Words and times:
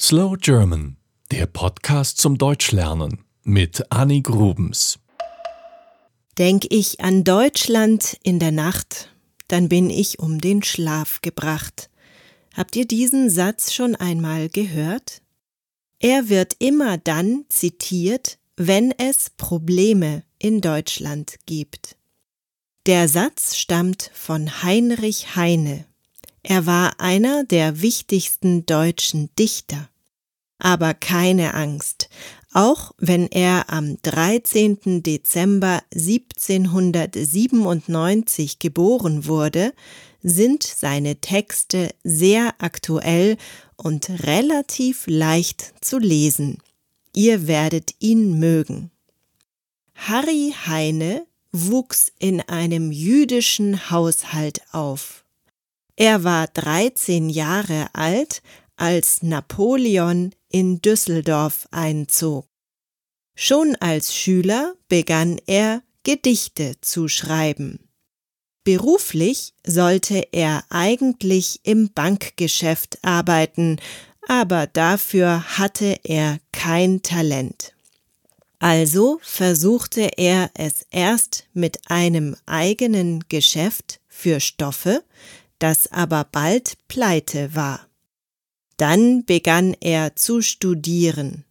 Slow 0.00 0.36
German, 0.36 0.96
der 1.30 1.46
Podcast 1.46 2.18
zum 2.18 2.36
Deutschlernen 2.36 3.24
mit 3.44 3.92
Annie 3.92 4.22
Grubens. 4.22 4.98
Denk 6.36 6.66
ich 6.70 6.98
an 6.98 7.22
Deutschland 7.22 8.18
in 8.24 8.40
der 8.40 8.50
Nacht, 8.50 9.14
dann 9.46 9.68
bin 9.68 9.90
ich 9.90 10.18
um 10.18 10.40
den 10.40 10.64
Schlaf 10.64 11.20
gebracht. 11.22 11.90
Habt 12.54 12.74
ihr 12.74 12.88
diesen 12.88 13.30
Satz 13.30 13.72
schon 13.72 13.94
einmal 13.94 14.48
gehört? 14.48 15.22
Er 16.00 16.28
wird 16.28 16.56
immer 16.58 16.98
dann 16.98 17.44
zitiert, 17.48 18.38
wenn 18.56 18.90
es 18.90 19.30
Probleme 19.30 20.24
in 20.40 20.60
Deutschland 20.60 21.36
gibt. 21.46 21.96
Der 22.86 23.08
Satz 23.08 23.54
stammt 23.54 24.10
von 24.12 24.64
Heinrich 24.64 25.36
Heine. 25.36 25.86
Er 26.46 26.66
war 26.66 27.00
einer 27.00 27.44
der 27.44 27.80
wichtigsten 27.80 28.66
deutschen 28.66 29.30
Dichter. 29.38 29.88
Aber 30.58 30.92
keine 30.92 31.54
Angst, 31.54 32.10
auch 32.52 32.92
wenn 32.98 33.28
er 33.28 33.70
am 33.70 33.96
13. 34.02 35.02
Dezember 35.02 35.82
1797 35.94 38.58
geboren 38.58 39.24
wurde, 39.26 39.72
sind 40.22 40.62
seine 40.62 41.16
Texte 41.16 41.94
sehr 42.04 42.54
aktuell 42.58 43.38
und 43.76 44.10
relativ 44.24 45.04
leicht 45.06 45.72
zu 45.80 45.98
lesen. 45.98 46.58
Ihr 47.14 47.46
werdet 47.46 47.94
ihn 48.00 48.38
mögen. 48.38 48.90
Harry 49.94 50.52
Heine 50.66 51.24
wuchs 51.52 52.12
in 52.18 52.42
einem 52.42 52.92
jüdischen 52.92 53.90
Haushalt 53.90 54.60
auf. 54.72 55.23
Er 55.96 56.24
war 56.24 56.48
13 56.48 57.28
Jahre 57.28 57.86
alt, 57.92 58.42
als 58.76 59.22
Napoleon 59.22 60.34
in 60.48 60.80
Düsseldorf 60.80 61.68
einzog. 61.70 62.48
Schon 63.36 63.76
als 63.80 64.14
Schüler 64.14 64.74
begann 64.88 65.40
er 65.46 65.82
Gedichte 66.02 66.74
zu 66.80 67.08
schreiben. 67.08 67.88
Beruflich 68.64 69.54
sollte 69.64 70.28
er 70.32 70.64
eigentlich 70.70 71.60
im 71.64 71.92
Bankgeschäft 71.92 72.98
arbeiten, 73.02 73.78
aber 74.26 74.66
dafür 74.66 75.58
hatte 75.58 75.98
er 76.02 76.38
kein 76.52 77.02
Talent. 77.02 77.74
Also 78.58 79.18
versuchte 79.22 80.12
er 80.16 80.50
es 80.54 80.86
erst 80.90 81.46
mit 81.52 81.90
einem 81.90 82.36
eigenen 82.46 83.24
Geschäft 83.28 84.00
für 84.08 84.40
Stoffe, 84.40 85.04
das 85.64 85.90
aber 85.90 86.28
bald 86.30 86.76
pleite 86.88 87.54
war. 87.54 87.88
Dann 88.76 89.24
begann 89.24 89.74
er 89.80 90.14
zu 90.14 90.42
studieren. 90.42 91.46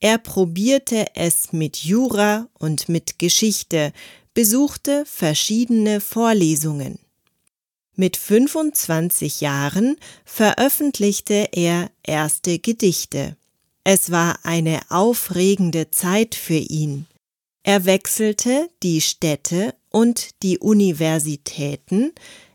Er 0.00 0.16
probierte 0.16 1.14
es 1.14 1.52
mit 1.52 1.76
Jura 1.76 2.48
und 2.58 2.88
mit 2.88 3.18
Geschichte, 3.18 3.92
besuchte 4.32 5.04
verschiedene 5.04 6.00
Vorlesungen. 6.00 6.98
Mit 7.94 8.16
25 8.16 9.42
Jahren 9.42 9.96
veröffentlichte 10.24 11.50
er 11.52 11.90
erste 12.02 12.58
Gedichte. 12.58 13.36
Es 13.84 14.10
war 14.10 14.38
eine 14.44 14.80
aufregende 14.88 15.90
Zeit 15.90 16.34
für 16.34 16.54
ihn. 16.54 17.06
Er 17.64 17.84
wechselte 17.84 18.70
die 18.82 19.02
Städte 19.02 19.74
und 19.90 20.42
die 20.42 20.58
Universitäten, 20.58 22.12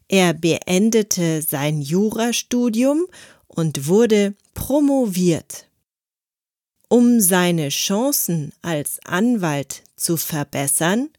er 0.08 0.34
beendete 0.34 1.42
sein 1.42 1.82
Jurastudium 1.82 3.06
und 3.48 3.88
wurde 3.88 4.36
promoviert. 4.54 5.68
Um 6.90 7.20
seine 7.20 7.70
Chancen 7.70 8.54
als 8.62 9.00
Anwalt 9.04 9.84
zu 9.98 10.16
verbessern, 10.16 11.10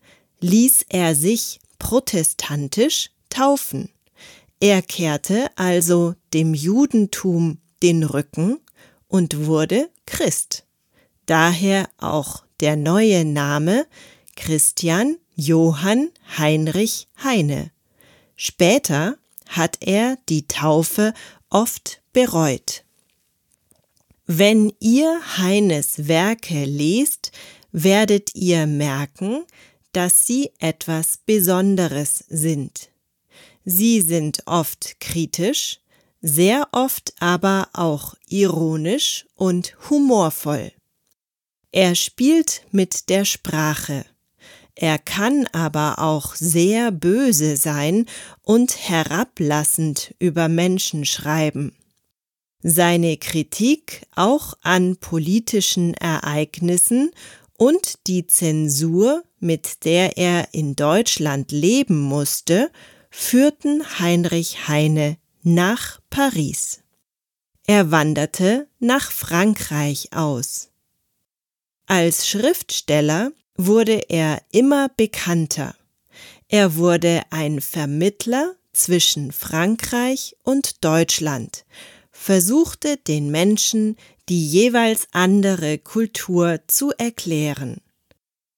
ließ 0.40 0.86
er 0.88 1.14
sich 1.14 1.60
protestantisch 1.78 3.10
taufen. 3.28 3.90
Er 4.60 4.82
kehrte 4.82 5.50
also 5.56 6.14
dem 6.32 6.54
Judentum 6.54 7.58
den 7.82 8.02
Rücken 8.02 8.60
und 9.08 9.46
wurde 9.46 9.90
Christ. 10.06 10.64
Daher 11.26 11.88
auch 11.98 12.44
der 12.60 12.76
neue 12.76 13.24
Name 13.24 13.86
Christian 14.36 15.16
Johann 15.36 16.10
Heinrich 16.38 17.08
Heine. 17.22 17.70
Später 18.40 19.18
hat 19.48 19.78
er 19.80 20.16
die 20.28 20.46
Taufe 20.46 21.12
oft 21.50 22.00
bereut. 22.12 22.84
Wenn 24.26 24.72
ihr 24.78 25.20
Heines 25.38 26.06
Werke 26.06 26.64
lest, 26.64 27.32
werdet 27.72 28.36
ihr 28.36 28.68
merken, 28.68 29.44
dass 29.90 30.24
sie 30.24 30.52
etwas 30.60 31.18
Besonderes 31.26 32.24
sind. 32.28 32.90
Sie 33.64 34.00
sind 34.00 34.46
oft 34.46 35.00
kritisch, 35.00 35.80
sehr 36.20 36.68
oft 36.70 37.14
aber 37.18 37.68
auch 37.72 38.14
ironisch 38.28 39.26
und 39.34 39.74
humorvoll. 39.90 40.70
Er 41.72 41.96
spielt 41.96 42.62
mit 42.70 43.08
der 43.08 43.24
Sprache. 43.24 44.04
Er 44.80 45.00
kann 45.00 45.48
aber 45.48 45.98
auch 45.98 46.36
sehr 46.36 46.92
böse 46.92 47.56
sein 47.56 48.06
und 48.42 48.88
herablassend 48.88 50.14
über 50.20 50.46
Menschen 50.48 51.04
schreiben. 51.04 51.74
Seine 52.62 53.16
Kritik 53.16 54.06
auch 54.14 54.54
an 54.62 54.96
politischen 54.98 55.94
Ereignissen 55.94 57.10
und 57.56 58.06
die 58.06 58.28
Zensur, 58.28 59.24
mit 59.40 59.84
der 59.84 60.16
er 60.16 60.54
in 60.54 60.76
Deutschland 60.76 61.50
leben 61.50 61.98
musste, 61.98 62.70
führten 63.10 63.98
Heinrich 63.98 64.68
Heine 64.68 65.16
nach 65.42 65.98
Paris. 66.08 66.84
Er 67.66 67.90
wanderte 67.90 68.68
nach 68.78 69.10
Frankreich 69.10 70.12
aus. 70.12 70.68
Als 71.86 72.28
Schriftsteller 72.28 73.32
wurde 73.58 74.08
er 74.08 74.40
immer 74.52 74.88
bekannter. 74.88 75.74
Er 76.48 76.76
wurde 76.76 77.22
ein 77.30 77.60
Vermittler 77.60 78.54
zwischen 78.72 79.32
Frankreich 79.32 80.36
und 80.44 80.84
Deutschland, 80.84 81.66
versuchte 82.10 82.96
den 82.96 83.30
Menschen 83.30 83.96
die 84.28 84.46
jeweils 84.46 85.08
andere 85.12 85.78
Kultur 85.78 86.60
zu 86.66 86.92
erklären. 86.92 87.80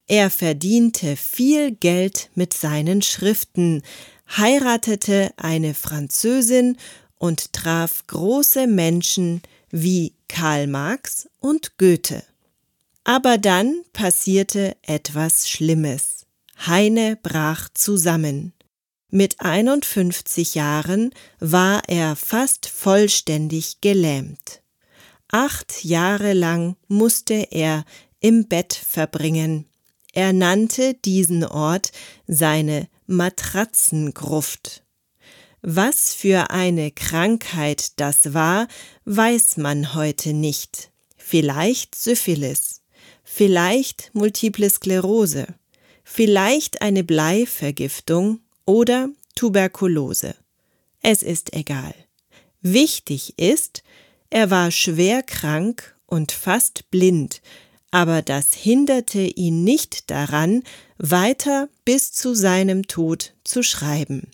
Er 0.06 0.28
verdiente 0.28 1.16
viel 1.16 1.70
Geld 1.70 2.30
mit 2.34 2.52
seinen 2.52 3.00
Schriften, 3.00 3.82
heiratete 4.36 5.32
eine 5.36 5.74
Französin 5.74 6.76
und 7.16 7.52
traf 7.52 8.06
große 8.08 8.66
Menschen 8.66 9.40
wie 9.70 10.14
Karl 10.28 10.66
Marx 10.66 11.28
und 11.38 11.78
Goethe. 11.78 12.24
Aber 13.12 13.38
dann 13.38 13.82
passierte 13.92 14.76
etwas 14.82 15.50
Schlimmes. 15.50 16.26
Heine 16.64 17.18
brach 17.20 17.68
zusammen. 17.74 18.52
Mit 19.10 19.40
51 19.40 20.54
Jahren 20.54 21.10
war 21.40 21.82
er 21.88 22.14
fast 22.14 22.68
vollständig 22.68 23.80
gelähmt. 23.80 24.62
Acht 25.26 25.84
Jahre 25.84 26.34
lang 26.34 26.76
musste 26.86 27.48
er 27.50 27.84
im 28.20 28.46
Bett 28.46 28.74
verbringen. 28.74 29.66
Er 30.12 30.32
nannte 30.32 30.94
diesen 30.94 31.44
Ort 31.44 31.90
seine 32.28 32.86
Matratzengruft. 33.08 34.84
Was 35.62 36.14
für 36.14 36.50
eine 36.50 36.92
Krankheit 36.92 37.98
das 37.98 38.34
war, 38.34 38.68
weiß 39.04 39.56
man 39.56 39.94
heute 39.96 40.32
nicht. 40.32 40.92
Vielleicht 41.16 41.96
Syphilis, 41.96 42.79
vielleicht 43.32 44.10
Multiple 44.12 44.68
Sklerose, 44.68 45.46
vielleicht 46.02 46.82
eine 46.82 47.04
Bleivergiftung 47.04 48.40
oder 48.66 49.08
Tuberkulose. 49.36 50.34
Es 51.00 51.22
ist 51.22 51.54
egal. 51.54 51.94
Wichtig 52.60 53.38
ist, 53.38 53.82
er 54.30 54.50
war 54.50 54.70
schwer 54.72 55.22
krank 55.22 55.96
und 56.06 56.32
fast 56.32 56.90
blind, 56.90 57.40
aber 57.92 58.20
das 58.20 58.52
hinderte 58.52 59.20
ihn 59.20 59.62
nicht 59.62 60.10
daran, 60.10 60.64
weiter 60.98 61.68
bis 61.84 62.12
zu 62.12 62.34
seinem 62.34 62.88
Tod 62.88 63.34
zu 63.44 63.62
schreiben. 63.62 64.30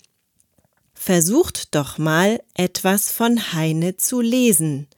Versucht 0.95 1.75
doch 1.75 1.99
mal 1.99 2.43
etwas 2.55 3.13
von 3.13 3.53
Heine 3.53 3.99
zu 3.99 4.23
lesen, 4.23 4.89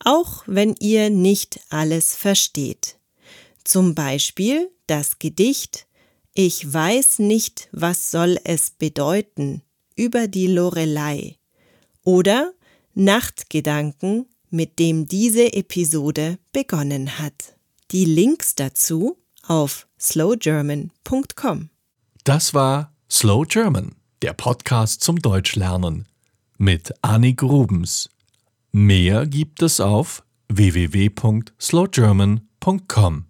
auch 0.00 0.42
wenn 0.46 0.74
ihr 0.80 1.08
nicht 1.08 1.60
alles 1.70 2.14
versteht. 2.16 2.98
Zum 3.64 3.94
Beispiel 3.94 4.70
das 4.86 5.18
Gedicht 5.18 5.86
Ich 6.34 6.72
weiß 6.72 7.20
nicht, 7.20 7.68
was 7.72 8.10
soll 8.10 8.38
es 8.44 8.70
bedeuten 8.70 9.62
über 9.96 10.28
die 10.28 10.46
Lorelei 10.46 11.38
oder 12.04 12.52
Nachtgedanken 12.94 14.26
mit 14.50 14.78
dem 14.78 15.08
diese 15.08 15.52
Episode 15.52 16.38
begonnen 16.52 17.18
hat. 17.18 17.56
Die 17.90 18.04
Links 18.04 18.54
dazu 18.54 19.18
auf 19.46 19.88
slowgerman.com. 19.98 21.70
Das 22.24 22.52
war 22.54 22.94
Slow 23.10 23.44
German, 23.46 23.96
der 24.22 24.32
Podcast 24.32 25.02
zum 25.02 25.18
Deutschlernen 25.18 26.08
mit 26.56 26.94
Annik 27.02 27.38
Grubens. 27.38 28.08
Mehr 28.72 29.26
gibt 29.26 29.60
es 29.62 29.80
auf 29.80 30.24
www.slowgerman.com. 30.48 33.24